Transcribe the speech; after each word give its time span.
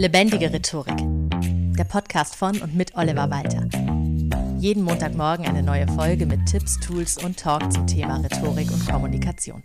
Lebendige 0.00 0.50
Rhetorik. 0.50 0.96
Der 1.76 1.84
Podcast 1.84 2.34
von 2.34 2.58
und 2.62 2.74
mit 2.74 2.96
Oliver 2.96 3.28
Walter. 3.28 3.68
Jeden 4.58 4.82
Montagmorgen 4.82 5.44
eine 5.44 5.62
neue 5.62 5.86
Folge 5.88 6.24
mit 6.24 6.46
Tipps, 6.46 6.80
Tools 6.80 7.22
und 7.22 7.38
Talk 7.38 7.70
zum 7.70 7.86
Thema 7.86 8.16
Rhetorik 8.16 8.70
und 8.70 8.88
Kommunikation. 8.88 9.62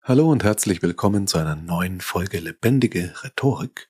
Hallo 0.00 0.30
und 0.30 0.44
herzlich 0.44 0.80
willkommen 0.80 1.26
zu 1.26 1.38
einer 1.38 1.56
neuen 1.56 2.00
Folge 2.00 2.38
Lebendige 2.38 3.14
Rhetorik. 3.24 3.88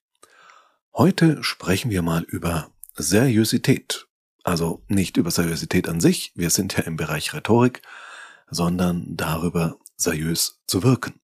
Heute 0.94 1.44
sprechen 1.44 1.90
wir 1.90 2.00
mal 2.00 2.22
über 2.22 2.70
Seriosität. 2.96 4.06
Also 4.42 4.82
nicht 4.88 5.18
über 5.18 5.30
Seriosität 5.30 5.86
an 5.86 6.00
sich, 6.00 6.32
wir 6.34 6.48
sind 6.48 6.78
ja 6.78 6.84
im 6.84 6.96
Bereich 6.96 7.34
Rhetorik, 7.34 7.82
sondern 8.48 9.04
darüber, 9.18 9.76
seriös 9.98 10.62
zu 10.66 10.82
wirken. 10.82 11.20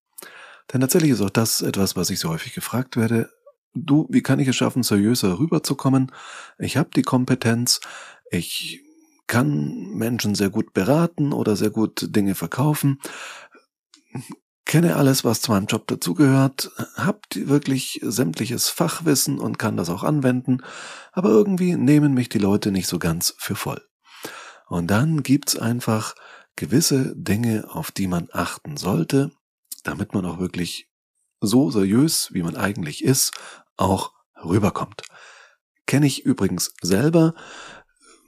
Denn 0.70 0.82
tatsächlich 0.82 1.12
ist 1.12 1.22
auch 1.22 1.30
das 1.30 1.62
etwas, 1.62 1.96
was 1.96 2.10
ich 2.10 2.20
so 2.20 2.28
häufig 2.28 2.52
gefragt 2.52 2.98
werde 2.98 3.30
du, 3.74 4.06
wie 4.10 4.22
kann 4.22 4.38
ich 4.38 4.48
es 4.48 4.56
schaffen, 4.56 4.82
seriöser 4.82 5.38
rüberzukommen? 5.38 6.12
Ich 6.58 6.76
habe 6.76 6.90
die 6.94 7.02
Kompetenz, 7.02 7.80
ich 8.30 8.82
kann 9.26 9.90
Menschen 9.94 10.34
sehr 10.34 10.50
gut 10.50 10.72
beraten 10.72 11.32
oder 11.32 11.54
sehr 11.56 11.70
gut 11.70 12.14
Dinge 12.14 12.34
verkaufen, 12.34 12.98
kenne 14.64 14.96
alles, 14.96 15.24
was 15.24 15.40
zu 15.40 15.52
meinem 15.52 15.66
Job 15.66 15.86
dazugehört, 15.86 16.70
habe 16.96 17.20
wirklich 17.34 18.00
sämtliches 18.02 18.68
Fachwissen 18.68 19.38
und 19.38 19.58
kann 19.58 19.76
das 19.76 19.88
auch 19.88 20.02
anwenden, 20.02 20.62
aber 21.12 21.30
irgendwie 21.30 21.76
nehmen 21.76 22.12
mich 22.12 22.28
die 22.28 22.38
Leute 22.38 22.72
nicht 22.72 22.88
so 22.88 22.98
ganz 22.98 23.34
für 23.38 23.56
voll. 23.56 23.82
Und 24.68 24.88
dann 24.88 25.22
gibt's 25.22 25.58
einfach 25.58 26.14
gewisse 26.56 27.14
Dinge, 27.16 27.68
auf 27.70 27.90
die 27.90 28.06
man 28.06 28.28
achten 28.32 28.76
sollte, 28.76 29.30
damit 29.84 30.12
man 30.12 30.26
auch 30.26 30.38
wirklich 30.38 30.89
so 31.40 31.70
seriös, 31.70 32.28
wie 32.32 32.42
man 32.42 32.56
eigentlich 32.56 33.04
ist, 33.04 33.32
auch 33.76 34.12
rüberkommt. 34.44 35.02
Kenne 35.86 36.06
ich 36.06 36.24
übrigens 36.24 36.74
selber, 36.82 37.34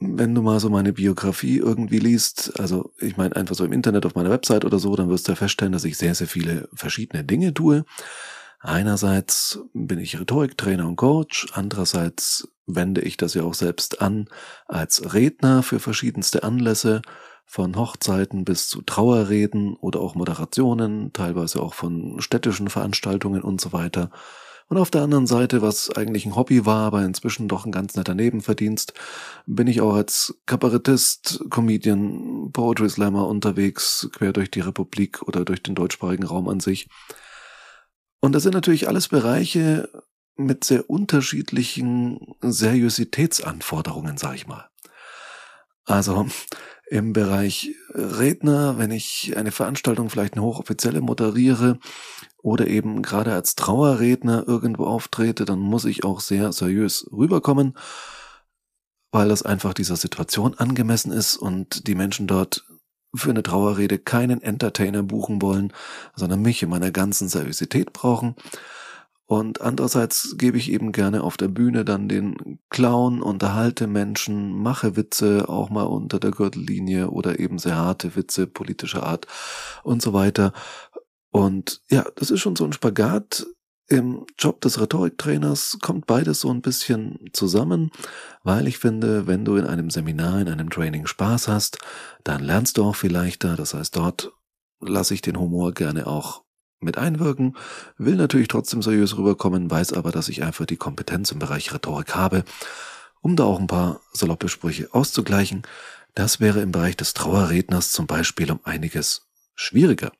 wenn 0.00 0.34
du 0.34 0.42
mal 0.42 0.58
so 0.58 0.68
meine 0.68 0.92
Biografie 0.92 1.58
irgendwie 1.58 1.98
liest, 1.98 2.58
also 2.58 2.92
ich 2.98 3.16
meine 3.16 3.36
einfach 3.36 3.54
so 3.54 3.64
im 3.64 3.72
Internet 3.72 4.04
auf 4.04 4.14
meiner 4.14 4.30
Website 4.30 4.64
oder 4.64 4.78
so, 4.78 4.94
dann 4.96 5.08
wirst 5.08 5.28
du 5.28 5.32
ja 5.32 5.36
feststellen, 5.36 5.72
dass 5.72 5.84
ich 5.84 5.96
sehr, 5.96 6.14
sehr 6.14 6.26
viele 6.26 6.68
verschiedene 6.74 7.24
Dinge 7.24 7.54
tue. 7.54 7.84
Einerseits 8.60 9.60
bin 9.74 9.98
ich 9.98 10.18
Rhetoriktrainer 10.18 10.86
und 10.86 10.96
Coach, 10.96 11.48
andererseits 11.52 12.48
wende 12.66 13.00
ich 13.00 13.16
das 13.16 13.34
ja 13.34 13.42
auch 13.42 13.54
selbst 13.54 14.00
an 14.00 14.28
als 14.66 15.14
Redner 15.14 15.62
für 15.62 15.80
verschiedenste 15.80 16.44
Anlässe, 16.44 17.02
von 17.44 17.76
Hochzeiten 17.76 18.44
bis 18.44 18.68
zu 18.68 18.82
Trauerreden 18.82 19.74
oder 19.74 20.00
auch 20.00 20.14
Moderationen, 20.14 21.12
teilweise 21.12 21.60
auch 21.60 21.74
von 21.74 22.20
städtischen 22.20 22.68
Veranstaltungen 22.68 23.42
und 23.42 23.60
so 23.60 23.72
weiter. 23.72 24.10
Und 24.68 24.78
auf 24.78 24.90
der 24.90 25.02
anderen 25.02 25.26
Seite, 25.26 25.60
was 25.60 25.90
eigentlich 25.90 26.24
ein 26.24 26.34
Hobby 26.34 26.64
war, 26.64 26.86
aber 26.86 27.04
inzwischen 27.04 27.46
doch 27.46 27.66
ein 27.66 27.72
ganz 27.72 27.94
netter 27.94 28.14
Nebenverdienst, 28.14 28.94
bin 29.44 29.66
ich 29.66 29.82
auch 29.82 29.94
als 29.94 30.34
Kabarettist, 30.46 31.44
Comedian, 31.50 32.50
Poetry 32.52 32.88
Slammer 32.88 33.28
unterwegs, 33.28 34.08
quer 34.14 34.32
durch 34.32 34.50
die 34.50 34.60
Republik 34.60 35.20
oder 35.22 35.44
durch 35.44 35.62
den 35.62 35.74
deutschsprachigen 35.74 36.24
Raum 36.24 36.48
an 36.48 36.60
sich. 36.60 36.88
Und 38.20 38.32
das 38.32 38.44
sind 38.44 38.54
natürlich 38.54 38.88
alles 38.88 39.08
Bereiche 39.08 39.90
mit 40.36 40.64
sehr 40.64 40.88
unterschiedlichen 40.88 42.34
Seriositätsanforderungen, 42.40 44.16
sag 44.16 44.36
ich 44.36 44.46
mal. 44.46 44.70
Also 45.84 46.26
im 46.92 47.14
Bereich 47.14 47.74
Redner, 47.94 48.76
wenn 48.76 48.90
ich 48.90 49.34
eine 49.38 49.50
Veranstaltung 49.50 50.10
vielleicht 50.10 50.34
eine 50.34 50.42
hochoffizielle 50.42 51.00
moderiere 51.00 51.78
oder 52.42 52.66
eben 52.66 53.00
gerade 53.00 53.32
als 53.32 53.54
Trauerredner 53.54 54.44
irgendwo 54.46 54.84
auftrete, 54.84 55.46
dann 55.46 55.58
muss 55.58 55.86
ich 55.86 56.04
auch 56.04 56.20
sehr 56.20 56.52
seriös 56.52 57.06
rüberkommen, 57.10 57.78
weil 59.10 59.30
das 59.30 59.42
einfach 59.42 59.72
dieser 59.72 59.96
Situation 59.96 60.52
angemessen 60.58 61.12
ist 61.12 61.38
und 61.38 61.86
die 61.86 61.94
Menschen 61.94 62.26
dort 62.26 62.66
für 63.14 63.30
eine 63.30 63.42
Trauerrede 63.42 63.98
keinen 63.98 64.42
Entertainer 64.42 65.02
buchen 65.02 65.40
wollen, 65.40 65.72
sondern 66.14 66.42
mich 66.42 66.62
in 66.62 66.68
meiner 66.68 66.90
ganzen 66.90 67.26
Seriosität 67.26 67.94
brauchen. 67.94 68.36
Und 69.32 69.62
andererseits 69.62 70.34
gebe 70.36 70.58
ich 70.58 70.70
eben 70.70 70.92
gerne 70.92 71.22
auf 71.22 71.38
der 71.38 71.48
Bühne 71.48 71.86
dann 71.86 72.06
den 72.06 72.58
Clown, 72.68 73.22
unterhalte 73.22 73.86
Menschen, 73.86 74.52
mache 74.52 74.94
Witze 74.94 75.48
auch 75.48 75.70
mal 75.70 75.84
unter 75.84 76.20
der 76.20 76.32
Gürtellinie 76.32 77.08
oder 77.08 77.40
eben 77.40 77.58
sehr 77.58 77.76
harte 77.76 78.14
Witze 78.14 78.46
politischer 78.46 79.04
Art 79.04 79.26
und 79.84 80.02
so 80.02 80.12
weiter. 80.12 80.52
Und 81.30 81.80
ja, 81.88 82.04
das 82.16 82.30
ist 82.30 82.40
schon 82.40 82.56
so 82.56 82.66
ein 82.66 82.74
Spagat. 82.74 83.46
Im 83.88 84.26
Job 84.38 84.60
des 84.60 84.78
Rhetoriktrainers 84.78 85.78
kommt 85.80 86.04
beides 86.04 86.40
so 86.40 86.50
ein 86.50 86.60
bisschen 86.60 87.18
zusammen, 87.32 87.90
weil 88.42 88.68
ich 88.68 88.76
finde, 88.76 89.26
wenn 89.26 89.46
du 89.46 89.56
in 89.56 89.64
einem 89.64 89.88
Seminar, 89.88 90.42
in 90.42 90.48
einem 90.50 90.68
Training 90.68 91.06
Spaß 91.06 91.48
hast, 91.48 91.78
dann 92.22 92.44
lernst 92.44 92.76
du 92.76 92.84
auch 92.84 92.96
viel 92.96 93.12
leichter. 93.12 93.56
Das 93.56 93.72
heißt, 93.72 93.96
dort 93.96 94.30
lasse 94.78 95.14
ich 95.14 95.22
den 95.22 95.38
Humor 95.38 95.72
gerne 95.72 96.06
auch 96.06 96.42
mit 96.82 96.98
einwirken, 96.98 97.56
will 97.98 98.16
natürlich 98.16 98.48
trotzdem 98.48 98.82
seriös 98.82 99.16
rüberkommen, 99.16 99.70
weiß 99.70 99.92
aber, 99.92 100.12
dass 100.12 100.28
ich 100.28 100.42
einfach 100.42 100.66
die 100.66 100.76
Kompetenz 100.76 101.32
im 101.32 101.38
Bereich 101.38 101.72
Rhetorik 101.72 102.14
habe, 102.14 102.44
um 103.20 103.36
da 103.36 103.44
auch 103.44 103.60
ein 103.60 103.66
paar 103.66 104.00
saloppe 104.12 104.48
Sprüche 104.48 104.88
auszugleichen. 104.92 105.62
Das 106.14 106.40
wäre 106.40 106.60
im 106.60 106.72
Bereich 106.72 106.96
des 106.96 107.14
Trauerredners 107.14 107.92
zum 107.92 108.06
Beispiel 108.06 108.50
um 108.50 108.60
einiges 108.64 109.28
schwieriger. 109.54 110.12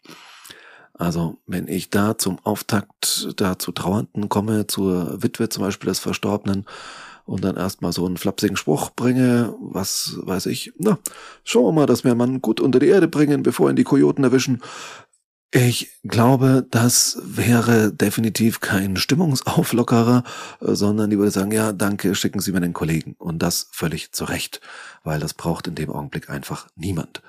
Also 0.95 1.39
wenn 1.47 1.69
ich 1.69 1.91
da 1.91 2.17
zum 2.17 2.39
Auftakt 2.45 3.35
da 3.37 3.59
zu 3.59 3.73
Trauernden 3.73 4.29
komme, 4.29 4.67
zur 4.67 5.23
Witwe 5.23 5.49
zum 5.49 5.65
Beispiel 5.65 5.89
des 5.89 5.99
Verstorbenen 5.99 6.67
und 7.25 7.45
dann 7.45 7.57
erstmal 7.57 7.93
so 7.93 8.07
einen 8.07 8.17
flapsigen 8.17 8.57
Spruch 8.57 8.91
bringe, 8.91 9.55
was 9.61 10.19
weiß 10.23 10.47
ich, 10.47 10.73
na, 10.79 10.99
schauen 11.45 11.67
wir 11.67 11.73
mal, 11.73 11.87
dass 11.87 12.05
wir 12.05 12.15
Mann 12.15 12.43
gut 12.43 12.61
unter 12.61 12.79
die 12.79 12.89
Erde 12.89 13.09
bringen, 13.09 13.43
bevor 13.43 13.71
ihn 13.71 13.77
die 13.77 13.85
Kojoten 13.85 14.25
erwischen, 14.25 14.63
ich 15.55 15.91
glaube, 16.03 16.67
das 16.71 17.19
wäre 17.23 17.93
definitiv 17.93 18.61
kein 18.61 18.97
Stimmungsauflockerer, 18.97 20.25
äh, 20.61 20.75
sondern 20.75 21.11
die 21.11 21.19
würde 21.19 21.31
sagen, 21.31 21.53
ja, 21.53 21.73
danke, 21.75 22.15
schicken 22.15 22.41
Sie 22.41 22.53
mir 22.53 22.61
den 22.61 22.73
Kollegen. 22.73 23.15
Und 23.19 23.41
das 23.41 23.69
völlig 23.71 24.13
zu 24.13 24.25
Recht, 24.25 24.63
weil 25.05 25.21
das 25.21 25.35
braucht 25.35 25.67
in 25.67 25.75
dem 25.75 25.91
Augenblick 25.91 26.31
einfach 26.31 26.69
niemand. 26.75 27.23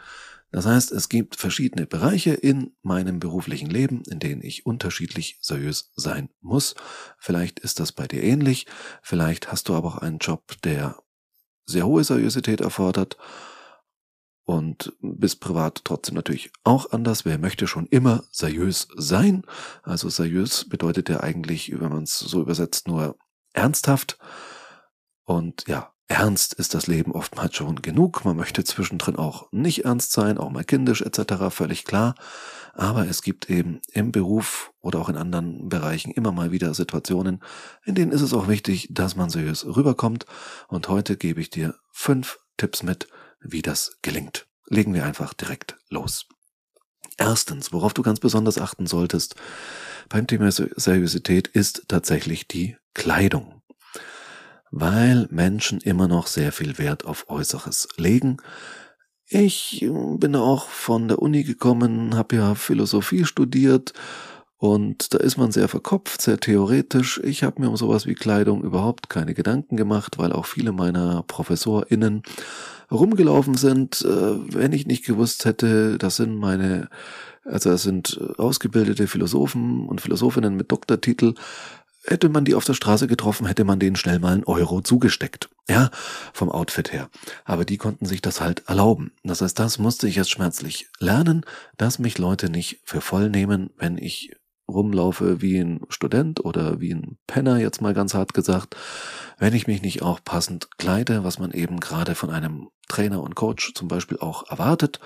Das 0.51 0.65
heißt, 0.65 0.93
es 0.93 1.09
gibt 1.09 1.35
verschiedene 1.35 1.85
Bereiche 1.85 2.33
in 2.33 2.71
meinem 2.81 3.19
beruflichen 3.19 3.69
Leben, 3.69 4.03
in 4.09 4.19
denen 4.19 4.41
ich 4.41 4.65
unterschiedlich 4.65 5.37
seriös 5.41 5.91
sein 5.97 6.29
muss. 6.39 6.75
Vielleicht 7.17 7.59
ist 7.59 7.81
das 7.81 7.91
bei 7.91 8.07
dir 8.07 8.23
ähnlich, 8.23 8.67
vielleicht 9.01 9.51
hast 9.51 9.67
du 9.67 9.75
aber 9.75 9.87
auch 9.89 9.97
einen 9.97 10.19
Job, 10.19 10.61
der 10.63 10.95
sehr 11.65 11.85
hohe 11.85 12.03
Seriosität 12.03 12.61
erfordert 12.61 13.17
und 14.45 14.93
bist 15.01 15.39
privat 15.39 15.81
trotzdem 15.83 16.15
natürlich 16.15 16.51
auch 16.63 16.91
anders. 16.91 17.25
Wer 17.25 17.37
möchte 17.37 17.67
schon 17.67 17.87
immer 17.87 18.23
seriös 18.31 18.87
sein? 18.95 19.43
Also 19.83 20.09
seriös 20.09 20.67
bedeutet 20.67 21.09
ja 21.09 21.21
eigentlich, 21.21 21.71
wenn 21.79 21.89
man 21.89 22.03
es 22.03 22.19
so 22.19 22.41
übersetzt, 22.41 22.87
nur 22.87 23.17
ernsthaft. 23.53 24.17
Und 25.23 25.65
ja, 25.67 25.93
ernst 26.07 26.53
ist 26.53 26.73
das 26.73 26.87
Leben 26.87 27.13
oftmals 27.13 27.55
schon 27.55 27.81
genug. 27.81 28.25
Man 28.25 28.35
möchte 28.35 28.63
zwischendrin 28.65 29.15
auch 29.15 29.47
nicht 29.51 29.85
ernst 29.85 30.11
sein, 30.11 30.37
auch 30.37 30.49
mal 30.49 30.65
kindisch 30.65 31.01
etc., 31.01 31.49
völlig 31.49 31.85
klar. 31.85 32.15
Aber 32.73 33.07
es 33.07 33.21
gibt 33.21 33.49
eben 33.49 33.81
im 33.91 34.11
Beruf 34.11 34.71
oder 34.81 34.99
auch 34.99 35.07
in 35.07 35.15
anderen 35.15 35.69
Bereichen 35.69 36.11
immer 36.11 36.31
mal 36.31 36.51
wieder 36.51 36.73
Situationen, 36.73 37.41
in 37.85 37.95
denen 37.95 38.11
ist 38.11 38.21
es 38.21 38.33
auch 38.33 38.47
wichtig, 38.47 38.89
dass 38.91 39.15
man 39.15 39.29
seriös 39.29 39.65
rüberkommt. 39.65 40.25
Und 40.67 40.89
heute 40.89 41.15
gebe 41.15 41.39
ich 41.39 41.49
dir 41.49 41.75
fünf 41.91 42.39
Tipps 42.57 42.83
mit, 42.83 43.07
wie 43.43 43.61
das 43.61 43.97
gelingt. 44.01 44.47
Legen 44.67 44.93
wir 44.93 45.05
einfach 45.05 45.33
direkt 45.33 45.77
los. 45.89 46.27
Erstens, 47.17 47.71
worauf 47.71 47.93
du 47.93 48.01
ganz 48.01 48.19
besonders 48.19 48.57
achten 48.57 48.87
solltest 48.87 49.35
beim 50.09 50.27
Thema 50.27 50.51
Seriosität, 50.51 51.47
ist 51.47 51.85
tatsächlich 51.87 52.47
die 52.47 52.77
Kleidung. 52.93 53.61
Weil 54.71 55.27
Menschen 55.29 55.79
immer 55.81 56.07
noch 56.07 56.27
sehr 56.27 56.51
viel 56.51 56.77
Wert 56.77 57.05
auf 57.05 57.29
Äußeres 57.29 57.89
legen. 57.97 58.37
Ich 59.27 59.85
bin 59.89 60.35
auch 60.35 60.67
von 60.69 61.07
der 61.07 61.19
Uni 61.19 61.43
gekommen, 61.43 62.15
habe 62.15 62.35
ja 62.35 62.55
Philosophie 62.55 63.25
studiert 63.25 63.93
und 64.63 65.13
da 65.13 65.17
ist 65.17 65.35
man 65.35 65.51
sehr 65.51 65.67
verkopft, 65.67 66.21
sehr 66.21 66.39
theoretisch. 66.39 67.19
Ich 67.21 67.43
habe 67.43 67.61
mir 67.61 67.67
um 67.67 67.75
sowas 67.75 68.05
wie 68.05 68.13
Kleidung 68.13 68.63
überhaupt 68.63 69.09
keine 69.09 69.33
Gedanken 69.33 69.75
gemacht, 69.75 70.17
weil 70.17 70.31
auch 70.31 70.45
viele 70.45 70.71
meiner 70.71 71.23
ProfessorInnen 71.23 72.23
rumgelaufen 72.89 73.55
sind, 73.55 74.03
äh, 74.03 74.55
wenn 74.55 74.71
ich 74.71 74.87
nicht 74.87 75.05
gewusst 75.05 75.43
hätte, 75.43 75.97
das 75.97 76.15
sind 76.15 76.37
meine, 76.37 76.87
also 77.43 77.71
das 77.71 77.83
sind 77.83 78.17
ausgebildete 78.37 79.07
Philosophen 79.07 79.85
und 79.85 79.99
Philosophinnen 79.99 80.55
mit 80.55 80.71
Doktortitel, 80.71 81.33
hätte 82.05 82.29
man 82.29 82.45
die 82.45 82.55
auf 82.55 82.63
der 82.63 82.73
Straße 82.73 83.07
getroffen, 83.07 83.47
hätte 83.47 83.65
man 83.65 83.79
denen 83.79 83.97
schnell 83.97 84.19
mal 84.19 84.31
einen 84.31 84.45
Euro 84.45 84.79
zugesteckt. 84.79 85.49
Ja, 85.67 85.91
vom 86.31 86.49
Outfit 86.49 86.93
her. 86.93 87.09
Aber 87.43 87.65
die 87.65 87.77
konnten 87.77 88.05
sich 88.05 88.21
das 88.21 88.39
halt 88.39 88.63
erlauben. 88.69 89.11
Das 89.25 89.41
heißt, 89.41 89.59
das 89.59 89.77
musste 89.77 90.07
ich 90.07 90.15
jetzt 90.15 90.31
schmerzlich 90.31 90.87
lernen, 90.99 91.45
dass 91.75 91.99
mich 91.99 92.17
Leute 92.17 92.49
nicht 92.49 92.79
für 92.85 93.01
voll 93.01 93.29
nehmen, 93.29 93.69
wenn 93.77 93.97
ich 93.97 94.31
rumlaufe 94.67 95.41
wie 95.41 95.59
ein 95.59 95.81
Student 95.89 96.43
oder 96.43 96.79
wie 96.79 96.93
ein 96.93 97.17
Penner, 97.27 97.57
jetzt 97.57 97.81
mal 97.81 97.93
ganz 97.93 98.13
hart 98.13 98.33
gesagt, 98.33 98.75
wenn 99.37 99.53
ich 99.53 99.67
mich 99.67 99.81
nicht 99.81 100.01
auch 100.01 100.19
passend 100.23 100.77
kleide, 100.77 101.23
was 101.23 101.39
man 101.39 101.51
eben 101.51 101.79
gerade 101.79 102.15
von 102.15 102.29
einem 102.29 102.69
Trainer 102.87 103.21
und 103.21 103.35
Coach 103.35 103.73
zum 103.73 103.87
Beispiel 103.87 104.19
auch 104.19 104.49
erwartet, 104.49 104.99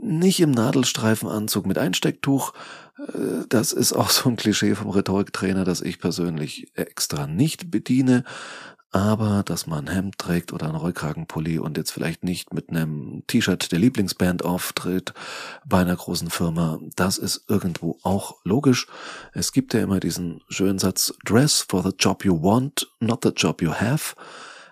nicht 0.00 0.40
im 0.40 0.50
Nadelstreifenanzug 0.50 1.66
mit 1.66 1.78
Einstecktuch. 1.78 2.52
Äh, 2.98 3.46
das 3.48 3.72
ist 3.72 3.92
auch 3.92 4.10
so 4.10 4.28
ein 4.28 4.36
Klischee 4.36 4.74
vom 4.74 4.90
Rhetoriktrainer, 4.90 5.64
das 5.64 5.80
ich 5.80 5.98
persönlich 5.98 6.72
extra 6.74 7.26
nicht 7.26 7.70
bediene. 7.70 8.24
Aber 8.96 9.42
dass 9.42 9.66
man 9.66 9.88
ein 9.88 9.94
Hemd 9.94 10.16
trägt 10.16 10.54
oder 10.54 10.68
einen 10.68 10.76
Rollkragenpulli 10.76 11.58
und 11.58 11.76
jetzt 11.76 11.90
vielleicht 11.90 12.24
nicht 12.24 12.54
mit 12.54 12.70
einem 12.70 13.24
T-Shirt 13.26 13.70
der 13.70 13.78
Lieblingsband 13.78 14.42
auftritt 14.42 15.12
bei 15.66 15.82
einer 15.82 15.96
großen 15.96 16.30
Firma, 16.30 16.80
das 16.94 17.18
ist 17.18 17.44
irgendwo 17.46 17.98
auch 18.04 18.36
logisch. 18.42 18.86
Es 19.34 19.52
gibt 19.52 19.74
ja 19.74 19.80
immer 19.80 20.00
diesen 20.00 20.40
schönen 20.48 20.78
Satz, 20.78 21.12
dress 21.26 21.60
for 21.68 21.82
the 21.82 21.94
job 21.98 22.24
you 22.24 22.42
want, 22.42 22.90
not 22.98 23.22
the 23.22 23.32
job 23.36 23.60
you 23.60 23.70
have. 23.70 24.14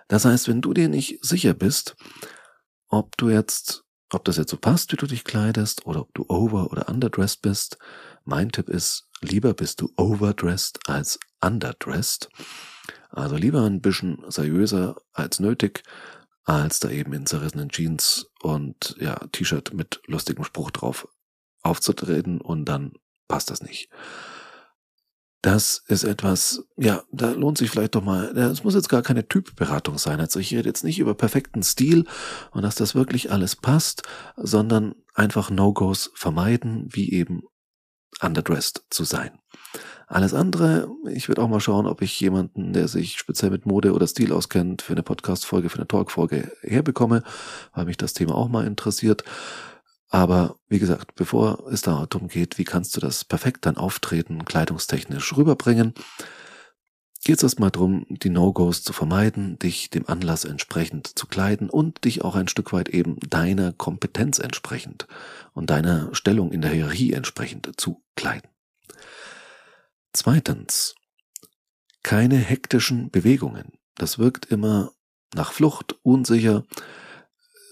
Das 0.07 0.25
heißt, 0.25 0.47
wenn 0.47 0.59
du 0.59 0.73
dir 0.73 0.89
nicht 0.89 1.23
sicher 1.23 1.53
bist, 1.53 1.95
ob 2.89 3.15
du 3.17 3.29
jetzt 3.29 3.83
ob 4.11 4.25
das 4.25 4.37
jetzt 4.37 4.49
so 4.49 4.57
passt, 4.57 4.91
wie 4.91 4.97
du 4.97 5.05
dich 5.05 5.23
kleidest, 5.23 5.85
oder 5.85 6.01
ob 6.01 6.13
du 6.15 6.25
over- 6.29 6.71
oder 6.71 6.89
underdressed 6.89 7.43
bist, 7.43 7.77
mein 8.23 8.51
Tipp 8.51 8.69
ist, 8.69 9.07
lieber 9.21 9.53
bist 9.53 9.81
du 9.81 9.91
overdressed 9.97 10.79
als 10.87 11.19
underdressed. 11.41 12.29
Also 13.15 13.35
lieber 13.37 13.63
ein 13.63 13.81
bisschen 13.81 14.23
seriöser 14.27 14.97
als 15.13 15.39
nötig, 15.39 15.83
als 16.43 16.79
da 16.79 16.89
eben 16.89 17.13
in 17.13 17.25
zerrissenen 17.25 17.69
Jeans 17.69 18.29
und 18.41 18.95
ja, 18.99 19.15
T-Shirt 19.31 19.73
mit 19.73 20.01
lustigem 20.05 20.43
Spruch 20.43 20.71
drauf 20.71 21.07
aufzutreten 21.63 22.39
und 22.39 22.65
dann 22.65 22.93
passt 23.27 23.49
das 23.49 23.61
nicht. 23.61 23.89
Das 25.41 25.83
ist 25.87 26.03
etwas, 26.03 26.63
ja, 26.75 27.03
da 27.11 27.31
lohnt 27.31 27.59
sich 27.59 27.69
vielleicht 27.69 27.93
doch 27.93 28.03
mal, 28.03 28.35
es 28.35 28.63
muss 28.63 28.73
jetzt 28.73 28.89
gar 28.89 29.03
keine 29.03 29.27
Typberatung 29.27 29.99
sein. 29.99 30.19
Also 30.19 30.39
ich 30.39 30.51
rede 30.51 30.67
jetzt 30.67 30.83
nicht 30.83 30.97
über 30.97 31.13
perfekten 31.13 31.61
Stil 31.61 32.05
und 32.51 32.63
dass 32.63 32.75
das 32.75 32.95
wirklich 32.95 33.31
alles 33.31 33.55
passt, 33.55 34.03
sondern 34.35 34.95
einfach 35.13 35.51
No-Gos 35.51 36.11
vermeiden, 36.15 36.87
wie 36.89 37.11
eben 37.11 37.43
underdressed 38.21 38.85
zu 38.89 39.03
sein. 39.03 39.37
Alles 40.07 40.33
andere, 40.33 40.87
ich 41.09 41.27
würde 41.27 41.41
auch 41.41 41.47
mal 41.47 41.59
schauen, 41.59 41.87
ob 41.87 42.01
ich 42.01 42.19
jemanden, 42.19 42.73
der 42.73 42.87
sich 42.87 43.17
speziell 43.17 43.49
mit 43.51 43.65
Mode 43.65 43.93
oder 43.93 44.05
Stil 44.05 44.31
auskennt, 44.31 44.81
für 44.81 44.93
eine 44.93 45.03
Podcast-Folge, 45.03 45.69
für 45.69 45.79
eine 45.79 45.87
Talk-Folge 45.87 46.51
herbekomme, 46.61 47.23
weil 47.73 47.85
mich 47.85 47.97
das 47.97 48.13
Thema 48.13 48.35
auch 48.35 48.47
mal 48.47 48.67
interessiert. 48.67 49.23
Aber 50.09 50.57
wie 50.69 50.79
gesagt, 50.79 51.15
bevor 51.15 51.67
es 51.71 51.81
darum 51.81 52.27
geht, 52.27 52.57
wie 52.57 52.63
kannst 52.63 52.95
du 52.95 53.01
das 53.01 53.25
perfekt 53.25 53.65
dann 53.65 53.77
auftreten, 53.77 54.45
kleidungstechnisch 54.45 55.35
rüberbringen, 55.35 55.93
geht 57.25 57.37
es 57.37 57.43
erstmal 57.43 57.71
darum, 57.71 58.05
die 58.09 58.29
No-Gos 58.29 58.83
zu 58.83 58.93
vermeiden, 58.93 59.57
dich 59.57 59.89
dem 59.89 60.07
Anlass 60.07 60.45
entsprechend 60.45 61.07
zu 61.17 61.25
kleiden 61.25 61.71
und 61.71 62.05
dich 62.05 62.23
auch 62.23 62.35
ein 62.35 62.47
Stück 62.47 62.71
weit 62.71 62.89
eben 62.89 63.19
deiner 63.27 63.73
Kompetenz 63.73 64.37
entsprechend 64.37 65.07
und 65.53 65.71
deiner 65.71 66.13
Stellung 66.13 66.51
in 66.51 66.61
der 66.61 66.71
Hierarchie 66.71 67.13
entsprechend 67.13 67.71
zu 67.77 68.03
kleiden. 68.15 68.54
Zweitens, 70.15 70.95
keine 72.01 72.37
hektischen 72.37 73.11
Bewegungen. 73.11 73.73
Das 73.95 74.17
wirkt 74.17 74.45
immer 74.45 74.91
nach 75.33 75.51
Flucht, 75.51 75.97
unsicher, 76.03 76.63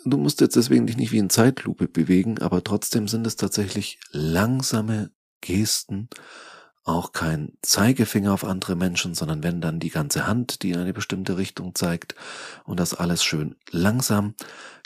Du 0.05 0.17
musst 0.17 0.41
jetzt 0.41 0.57
deswegen 0.57 0.85
dich 0.85 0.97
nicht 0.97 1.13
wie 1.13 1.17
in 1.17 1.29
Zeitlupe 1.29 1.87
bewegen, 1.87 2.39
aber 2.39 2.61
trotzdem 2.61 3.07
sind 3.07 3.25
es 3.25 3.37
tatsächlich 3.37 3.99
langsame 4.11 5.11
Gesten, 5.39 6.09
auch 6.83 7.13
kein 7.13 7.57
Zeigefinger 7.61 8.33
auf 8.33 8.43
andere 8.43 8.75
Menschen, 8.75 9.13
sondern 9.13 9.43
wenn 9.43 9.61
dann 9.61 9.79
die 9.79 9.89
ganze 9.89 10.27
Hand, 10.27 10.61
die 10.61 10.71
in 10.71 10.79
eine 10.79 10.91
bestimmte 10.91 11.37
Richtung 11.37 11.73
zeigt 11.73 12.15
und 12.65 12.81
das 12.81 12.93
alles 12.93 13.23
schön 13.23 13.55
langsam, 13.71 14.35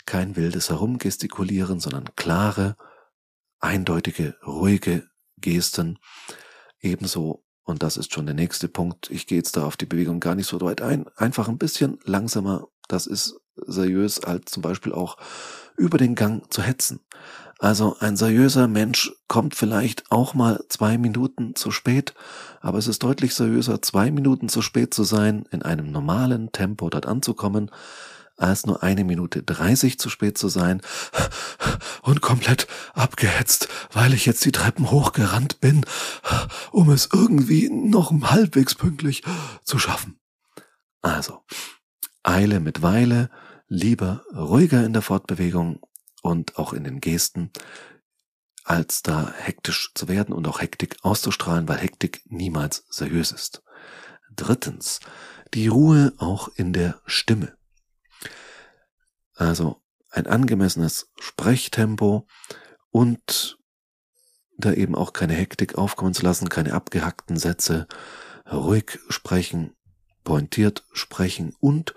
kein 0.06 0.36
wildes 0.36 0.70
Herumgestikulieren, 0.70 1.80
sondern 1.80 2.14
klare, 2.14 2.76
eindeutige, 3.58 4.36
ruhige 4.46 5.08
Gesten. 5.38 5.98
Ebenso, 6.80 7.44
und 7.68 7.82
das 7.82 7.98
ist 7.98 8.14
schon 8.14 8.24
der 8.24 8.34
nächste 8.34 8.66
Punkt, 8.66 9.10
ich 9.10 9.26
gehe 9.26 9.36
jetzt 9.36 9.58
da 9.58 9.64
auf 9.64 9.76
die 9.76 9.84
Bewegung 9.84 10.20
gar 10.20 10.34
nicht 10.34 10.46
so 10.46 10.58
weit 10.62 10.80
ein, 10.80 11.04
einfach 11.16 11.48
ein 11.48 11.58
bisschen 11.58 11.98
langsamer, 12.02 12.66
das 12.88 13.06
ist 13.06 13.38
seriös 13.66 14.24
als 14.24 14.50
zum 14.50 14.62
Beispiel 14.62 14.94
auch 14.94 15.18
über 15.76 15.98
den 15.98 16.14
Gang 16.14 16.50
zu 16.50 16.62
hetzen. 16.62 17.00
Also 17.58 17.96
ein 18.00 18.16
seriöser 18.16 18.68
Mensch 18.68 19.12
kommt 19.26 19.54
vielleicht 19.54 20.10
auch 20.10 20.32
mal 20.32 20.64
zwei 20.70 20.96
Minuten 20.96 21.56
zu 21.56 21.70
spät, 21.70 22.14
aber 22.62 22.78
es 22.78 22.88
ist 22.88 23.02
deutlich 23.02 23.34
seriöser, 23.34 23.82
zwei 23.82 24.10
Minuten 24.10 24.48
zu 24.48 24.62
spät 24.62 24.94
zu 24.94 25.04
sein, 25.04 25.44
in 25.50 25.60
einem 25.60 25.92
normalen 25.92 26.52
Tempo 26.52 26.88
dort 26.88 27.04
anzukommen, 27.04 27.70
als 28.38 28.64
nur 28.64 28.82
eine 28.82 29.04
Minute 29.04 29.42
dreißig 29.42 29.98
zu 29.98 30.08
spät 30.08 30.38
zu 30.38 30.48
sein 30.48 30.80
und 32.02 32.22
komplett 32.22 32.66
abgehetzt, 32.94 33.68
weil 33.92 34.14
ich 34.14 34.24
jetzt 34.24 34.44
die 34.44 34.52
Treppen 34.52 34.90
hochgerannt 34.90 35.60
bin, 35.60 35.84
um 36.70 36.90
es 36.90 37.08
irgendwie 37.12 37.68
noch 37.68 38.12
halbwegs 38.22 38.74
pünktlich 38.74 39.22
zu 39.64 39.78
schaffen. 39.78 40.18
Also, 41.02 41.42
Eile 42.22 42.60
mit 42.60 42.82
Weile, 42.82 43.30
lieber 43.68 44.24
ruhiger 44.34 44.84
in 44.84 44.92
der 44.92 45.02
Fortbewegung 45.02 45.80
und 46.22 46.58
auch 46.58 46.72
in 46.72 46.84
den 46.84 47.00
Gesten, 47.00 47.50
als 48.64 49.02
da 49.02 49.32
hektisch 49.36 49.92
zu 49.94 50.08
werden 50.08 50.34
und 50.34 50.46
auch 50.46 50.60
Hektik 50.60 50.96
auszustrahlen, 51.02 51.68
weil 51.68 51.78
Hektik 51.78 52.22
niemals 52.26 52.84
seriös 52.88 53.32
ist. 53.32 53.62
Drittens, 54.34 55.00
die 55.54 55.68
Ruhe 55.68 56.12
auch 56.18 56.48
in 56.54 56.72
der 56.72 57.00
Stimme. 57.06 57.57
Also 59.38 59.80
ein 60.10 60.26
angemessenes 60.26 61.12
Sprechtempo 61.18 62.26
und 62.90 63.58
da 64.58 64.72
eben 64.72 64.96
auch 64.96 65.12
keine 65.12 65.34
Hektik 65.34 65.78
aufkommen 65.78 66.12
zu 66.12 66.24
lassen, 66.24 66.48
keine 66.48 66.74
abgehackten 66.74 67.36
Sätze, 67.36 67.86
ruhig 68.50 68.98
sprechen, 69.08 69.76
pointiert 70.24 70.84
sprechen 70.92 71.54
und 71.60 71.94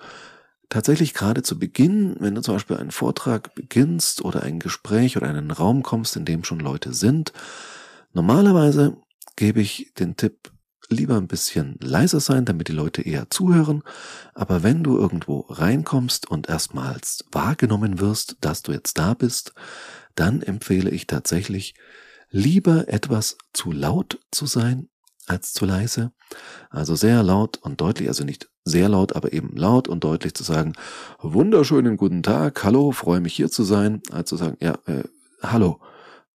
tatsächlich 0.70 1.16
gerade 1.16 1.42
zu 1.42 1.58
Beginn, 1.58 2.16
wenn 2.20 2.36
du 2.36 2.42
zum 2.42 2.56
Beispiel 2.56 2.78
einen 2.78 2.92
Vortrag 2.92 3.56
beginnst 3.56 4.24
oder 4.24 4.44
ein 4.44 4.60
Gespräch 4.60 5.18
oder 5.18 5.28
einen 5.28 5.50
Raum 5.50 5.82
kommst, 5.82 6.16
in 6.16 6.26
dem 6.26 6.44
schon 6.44 6.60
Leute 6.60 6.94
sind, 6.94 7.34
normalerweise 8.14 8.98
gebe 9.36 9.62
ich 9.62 9.94
den 9.98 10.16
Tipp, 10.16 10.51
lieber 10.92 11.18
ein 11.18 11.28
bisschen 11.28 11.78
leiser 11.82 12.20
sein, 12.20 12.46
damit 12.46 12.68
die 12.68 12.74
Leute 12.74 13.02
eher 13.02 13.30
zuhören. 13.30 13.84
Aber 14.34 14.64
wenn 14.64 14.84
du 14.84 14.98
irgendwo 14.98 15.42
reinkommst 15.50 16.30
und 16.30 16.50
erstmals 16.50 17.26
wahrgenommen 17.32 18.00
wirst, 18.00 18.38
dass 18.42 18.62
du 18.62 18.72
jetzt 18.72 18.98
da 18.98 19.14
bist, 19.14 19.54
dann 20.16 20.42
empfehle 20.42 20.90
ich 20.90 21.08
tatsächlich, 21.08 21.74
lieber 22.30 22.88
etwas 22.88 23.38
zu 23.54 23.72
laut 23.72 24.20
zu 24.32 24.46
sein 24.46 24.90
als 25.28 25.54
zu 25.54 25.66
leise. 25.66 26.12
Also 26.70 26.96
sehr 26.96 27.24
laut 27.24 27.58
und 27.58 27.82
deutlich, 27.82 28.08
also 28.08 28.24
nicht 28.24 28.50
sehr 28.64 28.90
laut, 28.90 29.16
aber 29.16 29.34
eben 29.34 29.56
laut 29.56 29.88
und 29.88 30.04
deutlich 30.04 30.34
zu 30.34 30.44
sagen, 30.44 30.74
wunderschönen 31.20 31.98
guten 31.98 32.24
Tag, 32.24 32.64
hallo, 32.64 32.92
freue 32.92 33.20
mich 33.20 33.34
hier 33.34 33.50
zu 33.50 33.64
sein, 33.64 34.02
als 34.12 34.30
zu 34.30 34.38
sagen, 34.38 34.58
ja, 34.62 34.78
äh, 34.86 35.04
hallo 35.42 35.80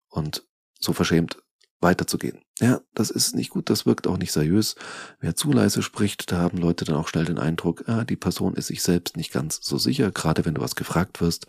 und 0.08 0.42
so 0.78 0.92
verschämt 0.92 1.38
weiterzugehen. 1.80 2.40
Ja, 2.58 2.80
das 2.94 3.10
ist 3.10 3.34
nicht 3.34 3.50
gut, 3.50 3.68
das 3.68 3.84
wirkt 3.84 4.06
auch 4.06 4.16
nicht 4.16 4.32
seriös. 4.32 4.76
Wer 5.20 5.36
zu 5.36 5.52
leise 5.52 5.82
spricht, 5.82 6.32
da 6.32 6.38
haben 6.38 6.58
Leute 6.58 6.84
dann 6.84 6.96
auch 6.96 7.08
schnell 7.08 7.26
den 7.26 7.38
Eindruck, 7.38 7.88
ah, 7.88 8.04
die 8.04 8.16
Person 8.16 8.54
ist 8.54 8.68
sich 8.68 8.82
selbst 8.82 9.16
nicht 9.16 9.32
ganz 9.32 9.60
so 9.62 9.76
sicher, 9.76 10.10
gerade 10.10 10.44
wenn 10.44 10.54
du 10.54 10.62
was 10.62 10.74
gefragt 10.74 11.20
wirst 11.20 11.46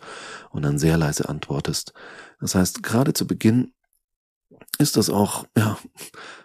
und 0.50 0.62
dann 0.62 0.78
sehr 0.78 0.98
leise 0.98 1.28
antwortest. 1.28 1.94
Das 2.40 2.54
heißt, 2.54 2.82
gerade 2.82 3.14
zu 3.14 3.26
Beginn 3.26 3.72
ist 4.78 4.96
das 4.96 5.10
auch, 5.10 5.46
ja, 5.56 5.78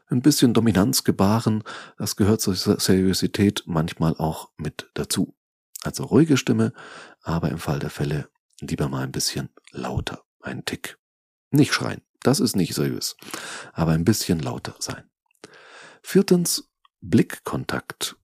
ein 0.08 0.22
bisschen 0.22 0.54
Dominanz 0.54 1.04
gebaren. 1.04 1.64
Das 1.98 2.16
gehört 2.16 2.42
zur 2.42 2.56
Seriosität 2.56 3.64
manchmal 3.66 4.16
auch 4.18 4.50
mit 4.58 4.90
dazu. 4.94 5.36
Also 5.84 6.06
ruhige 6.06 6.38
Stimme, 6.38 6.74
aber 7.22 7.50
im 7.50 7.58
Fall 7.58 7.80
der 7.80 7.90
Fälle 7.90 8.30
lieber 8.62 8.88
mal 8.88 9.04
ein 9.04 9.12
bisschen 9.12 9.50
lauter. 9.72 10.24
Ein 10.40 10.66
Tick. 10.66 10.98
Nicht 11.52 11.74
schreien. 11.74 12.02
Das 12.24 12.40
ist 12.40 12.56
nicht 12.56 12.74
seriös. 12.74 13.16
Aber 13.74 13.92
ein 13.92 14.06
bisschen 14.06 14.40
lauter 14.40 14.76
sein. 14.80 15.10
Viertens, 16.02 16.70
Blickkontakt. 17.02 18.16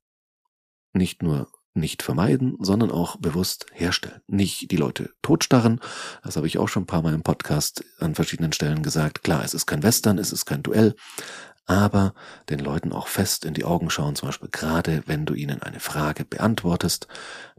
Nicht 0.94 1.22
nur 1.22 1.52
nicht 1.74 2.02
vermeiden, 2.02 2.58
sondern 2.60 2.92
auch 2.92 3.18
bewusst 3.18 3.68
herstellen. 3.74 4.22
Nicht 4.28 4.72
die 4.72 4.76
Leute 4.76 5.12
totstarren. 5.22 5.80
Das 6.24 6.36
habe 6.36 6.48
ich 6.48 6.58
auch 6.58 6.68
schon 6.68 6.84
ein 6.84 6.88
paar 6.88 7.02
Mal 7.02 7.14
im 7.14 7.24
Podcast 7.24 7.86
an 8.00 8.16
verschiedenen 8.16 8.54
Stellen 8.54 8.84
gesagt. 8.84 9.24
Klar, 9.24 9.44
es 9.44 9.54
ist 9.54 9.66
kein 9.66 9.84
Western, 9.84 10.18
es 10.18 10.32
ist 10.34 10.46
kein 10.46 10.64
Duell, 10.64 10.96
aber 11.70 12.16
den 12.50 12.58
Leuten 12.58 12.92
auch 12.92 13.08
fest 13.08 13.46
in 13.46 13.54
die 13.54 13.64
Augen 13.64 13.92
schauen, 13.92 14.16
zum 14.16 14.28
Beispiel 14.28 14.50
gerade 14.52 15.04
wenn 15.06 15.28
du 15.28 15.36
ihnen 15.36 15.62
eine 15.62 15.80
Frage 15.80 16.26
beantwortest. 16.26 17.08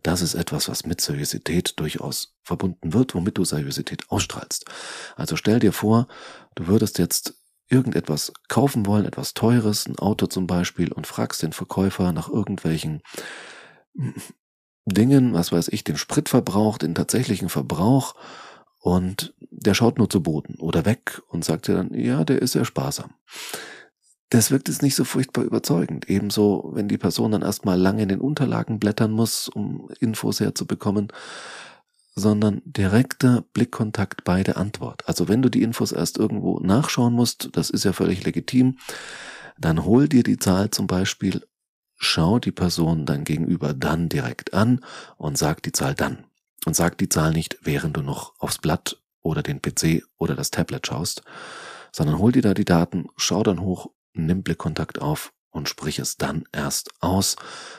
Das 0.03 0.21
ist 0.21 0.35
etwas, 0.35 0.69
was 0.69 0.85
mit 0.85 1.01
Seriosität 1.01 1.79
durchaus 1.79 2.35
verbunden 2.43 2.93
wird, 2.93 3.15
womit 3.15 3.39
du 3.39 3.45
Seriosität 3.45 4.11
ausstrahlst. 4.11 4.65
Also 5.15 5.37
stell 5.37 5.61
dir 5.61 5.73
vor, 5.73 6.09
du 6.57 6.67
würdest 6.67 6.99
jetzt 6.99 7.35
irgendetwas 7.69 8.33
kaufen 8.49 8.85
wollen, 8.85 9.07
etwas 9.07 9.33
Teures, 9.33 9.87
ein 9.87 9.97
Auto 9.97 10.27
zum 10.27 10.49
Beispiel, 10.49 10.91
und 10.93 11.07
fragst 11.07 11.45
den 11.45 11.53
Verkäufer 11.53 12.13
nach 12.13 12.29
irgendwelchen 12.29 13.03
Dingen, 14.87 15.35
was 15.35 15.53
weiß 15.53 15.69
ich, 15.69 15.85
den 15.85 15.97
Spritverbrauch, 15.97 16.79
den 16.79 16.97
tatsächlichen 16.97 17.49
Verbrauch, 17.49 18.17
und 18.81 19.35
der 19.51 19.75
schaut 19.75 19.99
nur 19.99 20.11
zu 20.11 20.21
Boden 20.21 20.57
oder 20.59 20.85
weg 20.85 21.21
und 21.29 21.45
sagt 21.45 21.69
dir 21.69 21.75
dann, 21.75 21.95
ja, 21.95 22.25
der 22.25 22.43
ist 22.43 22.53
sehr 22.53 22.65
sparsam. 22.65 23.13
Das 24.31 24.53
wirkt 24.53 24.69
jetzt 24.69 24.83
nicht 24.83 24.95
so 24.95 25.05
furchtbar 25.05 25.43
überzeugend. 25.43 26.09
Ebenso, 26.09 26.71
wenn 26.73 26.87
die 26.87 26.99
Person 26.99 27.33
dann 27.33 27.43
erstmal 27.43 27.79
lange 27.79 28.05
in 28.05 28.09
den 28.09 28.21
Unterlagen 28.21 28.79
blättern 28.79 29.11
muss, 29.11 29.49
um 29.49 29.91
Infos 29.99 30.39
herzubekommen, 30.39 31.09
sondern 32.15 32.63
direkter 32.65 33.45
Blickkontakt 33.53 34.23
bei 34.23 34.45
der 34.45 34.57
Antwort. 34.57 35.09
Also 35.09 35.29
wenn 35.29 35.43
du 35.43 35.49
die 35.49 35.63
Infos 35.63 35.91
erst 35.91 36.17
irgendwo 36.17 36.61
nachschauen 36.61 37.13
musst, 37.13 37.51
das 37.53 37.71
ist 37.71 37.85
ja 37.85 37.93
völlig 37.93 38.25
legitim, 38.25 38.79
dann 39.59 39.85
hol 39.85 40.09
dir 40.09 40.23
die 40.23 40.39
Zahl 40.39 40.71
zum 40.71 40.87
Beispiel, 40.87 41.45
schau 41.97 42.39
die 42.39 42.53
Person 42.53 43.07
dein 43.07 43.25
Gegenüber 43.25 43.75
dann 43.75 44.09
direkt 44.09 44.55
an 44.55 44.81
und 45.17 45.39
sag 45.39 45.63
die 45.65 45.73
Zahl 45.73 45.95
dann. 45.95 46.25
Und 46.67 46.77
sag 46.77 46.99
die 46.99 47.09
Zahl 47.09 47.33
nicht, 47.33 47.59
während 47.63 47.97
du 47.97 48.03
noch 48.03 48.35
aufs 48.39 48.59
Blatt 48.59 49.03
oder 49.23 49.43
den 49.43 49.61
PC 49.61 50.05
oder 50.19 50.37
das 50.37 50.51
Tablet 50.51 50.87
schaust, 50.87 51.23
sondern 51.91 52.19
hol 52.19 52.33
dir 52.33 52.43
da 52.43 52.55
die 52.55 52.65
Daten, 52.65 53.07
schau 53.17 53.43
dann 53.43 53.61
hoch, 53.61 53.91
nimm 54.13 54.43
Blickkontakt 54.43 55.01
auf 55.01 55.33
und 55.51 55.69
sprich 55.69 55.99
es 55.99 56.17
dann 56.17 56.45
erst 56.53 56.91
aus. 57.01 57.37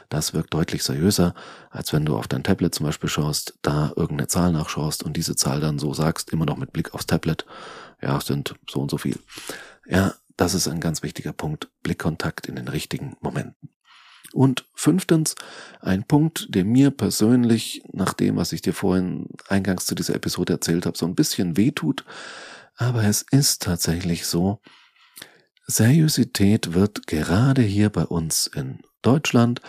Das 0.09 0.33
wirkt 0.33 0.53
deutlich 0.53 0.83
seriöser, 0.83 1.33
als 1.69 1.93
wenn 1.93 2.05
du 2.05 2.17
auf 2.17 2.27
dein 2.27 2.43
Tablet 2.43 2.75
zum 2.75 2.85
Beispiel 2.85 3.09
schaust, 3.09 3.57
da 3.61 3.93
irgendeine 3.95 4.27
Zahl 4.27 4.51
nachschaust 4.51 5.03
und 5.03 5.15
diese 5.17 5.35
Zahl 5.35 5.61
dann 5.61 5.79
so 5.79 5.93
sagst, 5.93 6.31
immer 6.31 6.45
noch 6.45 6.57
mit 6.57 6.73
Blick 6.73 6.93
aufs 6.93 7.05
Tablet. 7.05 7.45
Ja, 8.01 8.19
sind 8.19 8.55
so 8.69 8.81
und 8.81 8.91
so 8.91 8.97
viel. 8.97 9.19
Ja, 9.87 10.13
das 10.37 10.53
ist 10.53 10.67
ein 10.67 10.79
ganz 10.79 11.03
wichtiger 11.03 11.33
Punkt. 11.33 11.69
Blickkontakt 11.83 12.47
in 12.47 12.55
den 12.55 12.67
richtigen 12.67 13.15
Momenten. 13.21 13.69
Und 14.33 14.65
fünftens, 14.75 15.35
ein 15.81 16.05
Punkt, 16.05 16.47
der 16.49 16.63
mir 16.63 16.91
persönlich, 16.91 17.83
nach 17.91 18.13
dem, 18.13 18.37
was 18.37 18.53
ich 18.53 18.61
dir 18.61 18.73
vorhin 18.73 19.27
eingangs 19.49 19.85
zu 19.85 19.93
dieser 19.93 20.15
Episode 20.15 20.53
erzählt 20.53 20.85
habe, 20.85 20.97
so 20.97 21.05
ein 21.05 21.15
bisschen 21.15 21.57
wehtut. 21.57 22.05
Aber 22.75 23.03
es 23.03 23.23
ist 23.23 23.63
tatsächlich 23.63 24.25
so, 24.25 24.61
Seriosität 25.71 26.73
wird 26.73 27.07
gerade 27.07 27.61
hier 27.61 27.89
bei 27.89 28.03
uns 28.03 28.45
in 28.45 28.81
Deutschland 29.01 29.61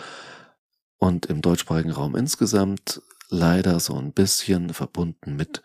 und 0.97 1.27
im 1.27 1.41
deutschsprachigen 1.41 1.91
Raum 1.91 2.17
insgesamt 2.17 3.01
leider 3.29 3.79
so 3.79 3.95
ein 3.95 4.11
bisschen 4.11 4.73
verbunden 4.73 5.37
mit 5.37 5.63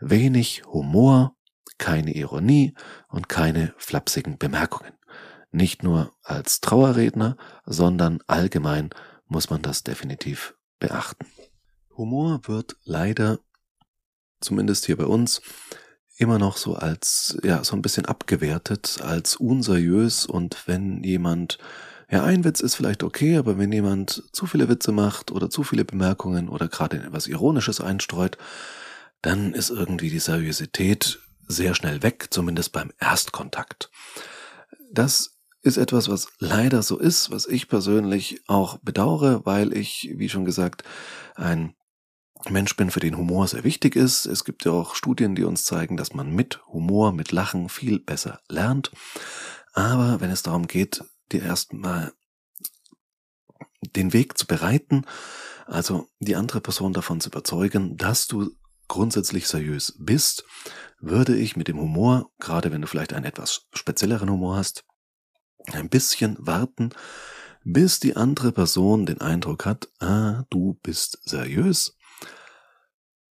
wenig 0.00 0.62
Humor, 0.66 1.34
keine 1.78 2.14
Ironie 2.14 2.74
und 3.08 3.28
keine 3.28 3.74
flapsigen 3.76 4.38
Bemerkungen. 4.38 4.92
Nicht 5.50 5.82
nur 5.82 6.14
als 6.22 6.60
Trauerredner, 6.60 7.36
sondern 7.64 8.20
allgemein 8.28 8.90
muss 9.26 9.50
man 9.50 9.62
das 9.62 9.82
definitiv 9.82 10.54
beachten. 10.78 11.26
Humor 11.96 12.40
wird 12.44 12.76
leider, 12.84 13.40
zumindest 14.40 14.86
hier 14.86 14.96
bei 14.96 15.06
uns, 15.06 15.42
immer 16.16 16.38
noch 16.38 16.56
so 16.56 16.74
als, 16.74 17.38
ja, 17.42 17.62
so 17.62 17.76
ein 17.76 17.82
bisschen 17.82 18.06
abgewertet, 18.06 18.98
als 19.02 19.36
unseriös 19.36 20.26
und 20.26 20.56
wenn 20.66 21.02
jemand, 21.02 21.58
ja, 22.10 22.24
ein 22.24 22.44
Witz 22.44 22.60
ist 22.60 22.74
vielleicht 22.74 23.02
okay, 23.02 23.36
aber 23.36 23.58
wenn 23.58 23.72
jemand 23.72 24.22
zu 24.32 24.46
viele 24.46 24.68
Witze 24.68 24.92
macht 24.92 25.30
oder 25.30 25.50
zu 25.50 25.62
viele 25.62 25.84
Bemerkungen 25.84 26.48
oder 26.48 26.68
gerade 26.68 26.98
etwas 26.98 27.26
Ironisches 27.26 27.80
einstreut, 27.80 28.38
dann 29.22 29.52
ist 29.52 29.70
irgendwie 29.70 30.10
die 30.10 30.18
Seriosität 30.18 31.18
sehr 31.48 31.74
schnell 31.74 32.02
weg, 32.02 32.28
zumindest 32.30 32.72
beim 32.72 32.92
Erstkontakt. 32.98 33.90
Das 34.92 35.36
ist 35.62 35.76
etwas, 35.76 36.08
was 36.08 36.28
leider 36.38 36.82
so 36.82 36.98
ist, 36.98 37.30
was 37.30 37.46
ich 37.46 37.68
persönlich 37.68 38.40
auch 38.46 38.78
bedauere, 38.78 39.44
weil 39.44 39.76
ich, 39.76 40.14
wie 40.14 40.28
schon 40.28 40.44
gesagt, 40.44 40.84
ein 41.34 41.74
Mensch 42.50 42.76
bin, 42.76 42.90
für 42.90 43.00
den 43.00 43.16
Humor 43.16 43.48
sehr 43.48 43.64
wichtig 43.64 43.96
ist. 43.96 44.26
Es 44.26 44.44
gibt 44.44 44.64
ja 44.64 44.72
auch 44.72 44.94
Studien, 44.94 45.34
die 45.34 45.44
uns 45.44 45.64
zeigen, 45.64 45.96
dass 45.96 46.14
man 46.14 46.30
mit 46.30 46.60
Humor, 46.68 47.12
mit 47.12 47.32
Lachen 47.32 47.68
viel 47.68 47.98
besser 47.98 48.40
lernt. 48.48 48.90
Aber 49.72 50.20
wenn 50.20 50.30
es 50.30 50.42
darum 50.42 50.66
geht, 50.66 51.04
dir 51.32 51.42
erstmal 51.42 52.12
den 53.94 54.12
Weg 54.12 54.38
zu 54.38 54.46
bereiten, 54.46 55.04
also 55.66 56.08
die 56.20 56.36
andere 56.36 56.60
Person 56.60 56.92
davon 56.92 57.20
zu 57.20 57.28
überzeugen, 57.28 57.96
dass 57.96 58.26
du 58.26 58.50
grundsätzlich 58.88 59.48
seriös 59.48 59.94
bist, 59.98 60.44
würde 61.00 61.36
ich 61.36 61.56
mit 61.56 61.68
dem 61.68 61.78
Humor, 61.78 62.30
gerade 62.38 62.72
wenn 62.72 62.80
du 62.80 62.86
vielleicht 62.86 63.12
einen 63.12 63.24
etwas 63.24 63.66
spezielleren 63.74 64.30
Humor 64.30 64.56
hast, 64.56 64.84
ein 65.72 65.88
bisschen 65.88 66.36
warten, 66.38 66.90
bis 67.64 67.98
die 67.98 68.14
andere 68.14 68.52
Person 68.52 69.06
den 69.06 69.20
Eindruck 69.20 69.66
hat, 69.66 69.88
ah, 69.98 70.44
du 70.50 70.78
bist 70.82 71.18
seriös 71.24 71.95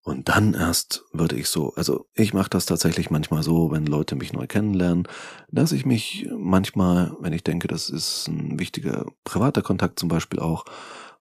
und 0.04 0.28
dann 0.28 0.54
erst 0.54 1.04
würde 1.12 1.36
ich 1.36 1.48
so, 1.48 1.74
also 1.74 2.06
ich 2.14 2.34
mache 2.34 2.50
das 2.50 2.66
tatsächlich 2.66 3.10
manchmal 3.10 3.44
so, 3.44 3.70
wenn 3.70 3.86
Leute 3.86 4.16
mich 4.16 4.32
neu 4.32 4.48
kennenlernen, 4.48 5.06
dass 5.50 5.70
ich 5.70 5.86
mich 5.86 6.28
manchmal, 6.36 7.16
wenn 7.20 7.32
ich 7.32 7.44
denke, 7.44 7.68
das 7.68 7.88
ist 7.88 8.26
ein 8.26 8.58
wichtiger 8.58 9.06
privater 9.22 9.62
Kontakt 9.62 10.00
zum 10.00 10.08
Beispiel 10.08 10.40
auch, 10.40 10.64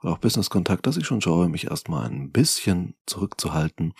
oder 0.01 0.13
auch 0.13 0.17
Business-Kontakt, 0.17 0.87
dass 0.87 0.97
ich 0.97 1.05
schon 1.05 1.21
schaue, 1.21 1.47
mich 1.47 1.67
erstmal 1.67 2.07
ein 2.09 2.31
bisschen 2.31 2.95
zurückzuhalten, 3.05 3.93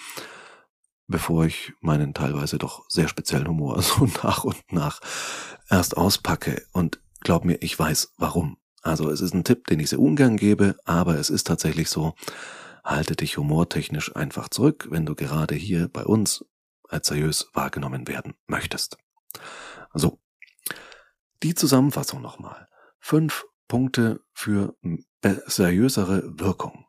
bevor 1.07 1.45
ich 1.45 1.73
meinen 1.81 2.15
teilweise 2.15 2.57
doch 2.57 2.83
sehr 2.89 3.07
speziellen 3.07 3.47
Humor 3.47 3.79
so 3.83 4.07
nach 4.23 4.43
und 4.43 4.61
nach 4.71 5.00
erst 5.69 5.95
auspacke. 5.95 6.63
Und 6.71 7.00
glaub 7.19 7.45
mir, 7.45 7.61
ich 7.61 7.77
weiß 7.77 8.13
warum. 8.17 8.57
Also 8.81 9.11
es 9.11 9.21
ist 9.21 9.35
ein 9.35 9.43
Tipp, 9.43 9.67
den 9.67 9.79
ich 9.79 9.89
sehr 9.89 10.00
ungern 10.00 10.38
gebe, 10.38 10.75
aber 10.85 11.19
es 11.19 11.29
ist 11.29 11.45
tatsächlich 11.45 11.88
so, 11.88 12.15
halte 12.83 13.15
dich 13.15 13.38
humortechnisch 13.38 14.15
einfach 14.15 14.50
zurück, 14.50 14.88
wenn 14.89 15.05
du 15.05 15.15
gerade 15.15 15.55
hier 15.55 15.88
bei 15.88 16.03
uns 16.03 16.45
als 16.88 17.07
seriös 17.07 17.47
wahrgenommen 17.53 18.07
werden 18.07 18.33
möchtest. 18.47 18.97
So. 19.93 20.19
Die 21.43 21.55
Zusammenfassung 21.55 22.21
nochmal. 22.21 22.67
Fünf 23.00 23.45
Punkte 23.67 24.21
für 24.33 24.75
seriösere 25.47 26.39
Wirkung. 26.39 26.85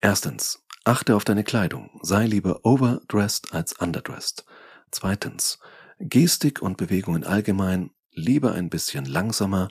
Erstens. 0.00 0.64
Achte 0.84 1.16
auf 1.16 1.24
deine 1.24 1.44
Kleidung. 1.44 1.98
Sei 2.02 2.26
lieber 2.26 2.64
overdressed 2.64 3.52
als 3.52 3.74
underdressed. 3.74 4.46
Zweitens. 4.90 5.58
Gestik 5.98 6.62
und 6.62 6.76
Bewegungen 6.76 7.24
allgemein 7.24 7.90
lieber 8.12 8.52
ein 8.52 8.70
bisschen 8.70 9.04
langsamer. 9.04 9.68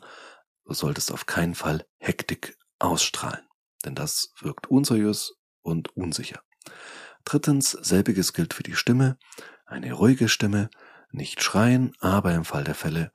Du 0.65 0.74
solltest 0.74 1.12
auf 1.12 1.25
keinen 1.25 1.55
Fall 1.55 1.88
Hektik 1.97 2.57
ausstrahlen 2.77 3.46
denn 3.88 3.96
das 3.96 4.34
wirkt 4.41 4.67
unseriös 4.67 5.34
und 5.62 5.96
unsicher. 5.96 6.41
Drittens, 7.24 7.72
selbiges 7.72 8.34
gilt 8.34 8.53
für 8.53 8.63
die 8.63 8.75
Stimme. 8.75 9.17
Eine 9.65 9.94
ruhige 9.94 10.29
Stimme, 10.29 10.70
nicht 11.12 11.41
schreien, 11.41 11.94
aber 12.00 12.34
im 12.34 12.46
Fall 12.46 12.63
der 12.63 12.75
Fälle 12.75 13.12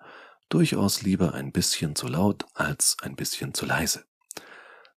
durchaus 0.48 1.02
lieber 1.02 1.32
ein 1.34 1.52
bisschen 1.52 1.94
zu 1.94 2.08
laut 2.08 2.44
als 2.54 2.96
ein 3.02 3.16
bisschen 3.16 3.54
zu 3.54 3.64
leise. 3.64 4.04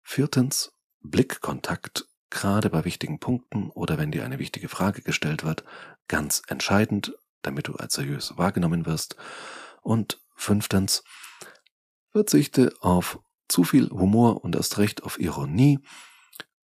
Viertens, 0.03 0.71
Blickkontakt, 1.01 2.05
gerade 2.29 2.69
bei 2.69 2.83
wichtigen 2.83 3.19
Punkten 3.19 3.69
oder 3.69 3.97
wenn 3.97 4.11
dir 4.11 4.25
eine 4.25 4.39
wichtige 4.39 4.67
Frage 4.67 5.01
gestellt 5.01 5.43
wird, 5.43 5.63
ganz 6.07 6.41
entscheidend, 6.47 7.13
damit 7.41 7.67
du 7.67 7.75
als 7.75 7.93
seriös 7.93 8.37
wahrgenommen 8.37 8.85
wirst. 8.85 9.15
Und 9.81 10.19
fünftens, 10.35 11.03
verzichte 12.11 12.73
auf 12.81 13.19
zu 13.47 13.63
viel 13.63 13.89
Humor 13.89 14.43
und 14.43 14.55
erst 14.55 14.77
recht 14.77 15.03
auf 15.03 15.19
Ironie, 15.19 15.79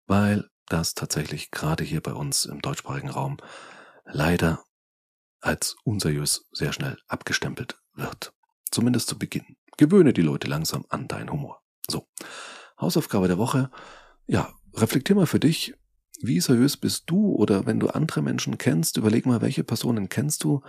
weil 0.06 0.48
das 0.66 0.94
tatsächlich 0.94 1.50
gerade 1.50 1.84
hier 1.84 2.00
bei 2.00 2.12
uns 2.12 2.44
im 2.44 2.60
deutschsprachigen 2.60 3.10
Raum 3.10 3.38
leider 4.04 4.64
als 5.40 5.76
unseriös 5.84 6.46
sehr 6.52 6.72
schnell 6.72 6.98
abgestempelt 7.06 7.78
wird. 7.94 8.32
Zumindest 8.70 9.08
zu 9.08 9.18
Beginn. 9.18 9.56
Gewöhne 9.76 10.12
die 10.12 10.22
Leute 10.22 10.48
langsam 10.48 10.84
an 10.88 11.08
deinen 11.08 11.30
Humor. 11.30 11.62
So. 11.88 12.06
Hausaufgabe 12.80 13.28
der 13.28 13.38
Woche. 13.38 13.70
Ja, 14.26 14.52
reflektier 14.74 15.16
mal 15.16 15.26
für 15.26 15.40
dich, 15.40 15.74
wie 16.20 16.40
seriös 16.40 16.76
bist 16.76 17.04
du 17.06 17.34
oder 17.34 17.66
wenn 17.66 17.80
du 17.80 17.88
andere 17.88 18.22
Menschen 18.22 18.58
kennst, 18.58 18.96
überleg 18.96 19.24
mal, 19.26 19.40
welche 19.40 19.64
Personen 19.64 20.08
kennst 20.08 20.44
du, 20.44 20.62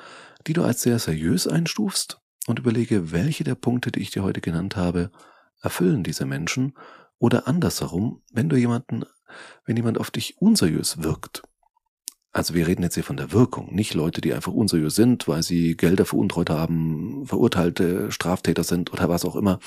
die 0.47 0.53
du 0.53 0.63
als 0.63 0.81
sehr 0.81 0.99
seriös 0.99 1.47
einstufst 1.47 2.21
und 2.47 2.59
überlege, 2.59 3.11
welche 3.11 3.43
der 3.43 3.55
Punkte, 3.55 3.91
die 3.91 4.01
ich 4.01 4.11
dir 4.11 4.23
heute 4.23 4.41
genannt 4.41 4.75
habe, 4.75 5.11
erfüllen 5.61 6.03
diese 6.03 6.25
Menschen 6.25 6.73
oder 7.17 7.47
andersherum, 7.47 8.21
wenn 8.31 8.49
du 8.49 8.55
jemanden, 8.55 9.03
wenn 9.65 9.77
jemand 9.77 9.97
auf 9.97 10.11
dich 10.11 10.37
unseriös 10.41 11.03
wirkt. 11.03 11.43
Also 12.31 12.53
wir 12.53 12.67
reden 12.67 12.83
jetzt 12.83 12.93
hier 12.93 13.03
von 13.03 13.17
der 13.17 13.31
Wirkung, 13.31 13.73
nicht 13.73 13.93
Leute, 13.93 14.21
die 14.21 14.33
einfach 14.33 14.53
unseriös 14.53 14.95
sind, 14.95 15.27
weil 15.27 15.41
sie 15.41 15.75
Gelder 15.75 16.05
veruntreut 16.05 16.49
haben, 16.49 17.25
verurteilte 17.25 18.11
Straftäter 18.11 18.63
sind 18.63 18.93
oder 18.93 19.09
was 19.09 19.25
auch 19.25 19.35
immer, 19.35 19.59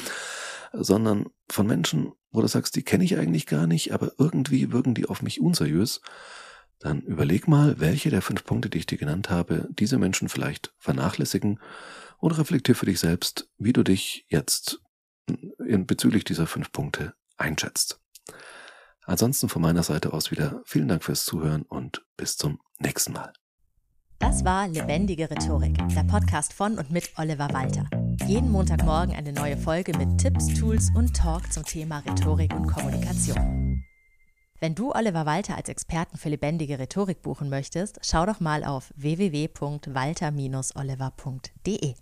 sondern 0.73 1.27
von 1.51 1.67
Menschen, 1.67 2.13
wo 2.31 2.41
du 2.41 2.47
sagst, 2.47 2.77
die 2.77 2.83
kenne 2.83 3.05
ich 3.05 3.19
eigentlich 3.19 3.47
gar 3.47 3.67
nicht, 3.67 3.93
aber 3.93 4.13
irgendwie 4.17 4.73
wirken 4.73 4.95
die 4.95 5.07
auf 5.07 5.23
mich 5.23 5.41
unseriös, 5.41 6.01
dann 6.79 7.01
überleg 7.03 7.49
mal, 7.49 7.81
welche 7.81 8.11
der 8.11 8.23
fünf 8.23 8.45
Punkte, 8.45 8.69
die 8.69 8.79
ich 8.79 8.87
dir 8.87 8.99
genannt 8.99 9.29
habe, 9.29 9.69
diese 9.71 9.99
Menschen 9.99 10.29
vielleicht 10.29 10.73
vernachlässigen 10.79 11.61
und 12.19 12.39
reflektier 12.39 12.75
für 12.75 12.87
dich 12.87 13.01
selbst, 13.01 13.49
wie 13.59 13.73
du 13.73 13.83
dich 13.83 14.25
jetzt 14.29 14.81
in, 15.73 15.87
bezüglich 15.87 16.25
dieser 16.25 16.47
fünf 16.47 16.71
Punkte 16.73 17.15
einschätzt. 17.37 18.01
Ansonsten 19.05 19.49
von 19.49 19.63
meiner 19.63 19.83
Seite 19.83 20.13
aus 20.13 20.31
wieder 20.31 20.61
vielen 20.65 20.87
Dank 20.89 21.03
fürs 21.03 21.25
Zuhören 21.25 21.63
und 21.63 22.05
bis 22.17 22.37
zum 22.37 22.61
nächsten 22.79 23.13
Mal. 23.13 23.33
Das 24.21 24.45
war 24.45 24.69
Lebendige 24.69 25.29
Rhetorik, 25.29 25.77
der 25.89 26.05
Podcast 26.05 26.53
von 26.53 26.79
und 26.79 26.93
mit 26.93 27.11
Oliver 27.17 27.53
Walter. 27.53 27.91
Jeden 28.29 28.53
Montagmorgen 28.53 29.17
eine 29.17 29.33
neue 29.33 29.57
Folge 29.57 29.99
mit 29.99 30.19
Tipps, 30.19 30.47
Tools 30.61 30.93
und 30.95 31.17
Talk 31.17 31.53
zum 31.53 31.65
Thema 31.65 31.99
Rhetorik 32.07 32.55
und 32.55 32.69
Kommunikation. 32.69 33.83
Wenn 34.61 34.77
du 34.77 34.93
Oliver 34.93 35.27
Walter 35.27 35.57
als 35.57 35.69
Experten 35.69 36.19
für 36.19 36.29
lebendige 36.29 36.79
Rhetorik 36.79 37.23
buchen 37.23 37.49
möchtest, 37.49 37.99
schau 38.03 38.25
doch 38.25 38.39
mal 38.39 38.63
auf 38.63 38.93
www.walter-oliver.de. 38.95 41.95